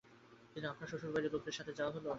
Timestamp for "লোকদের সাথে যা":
1.33-1.85